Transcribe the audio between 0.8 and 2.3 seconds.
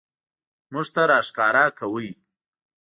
ته راښکاره کاوه.